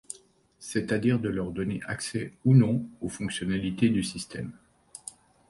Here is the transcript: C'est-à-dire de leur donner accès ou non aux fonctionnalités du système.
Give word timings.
C'est-à-dire 0.57 1.19
de 1.19 1.29
leur 1.29 1.51
donner 1.51 1.79
accès 1.85 2.33
ou 2.43 2.55
non 2.55 2.89
aux 3.01 3.07
fonctionnalités 3.07 3.89
du 3.89 4.01
système. 4.03 4.51